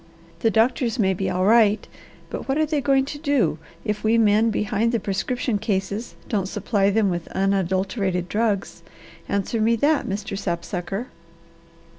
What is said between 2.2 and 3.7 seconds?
but what are they going to do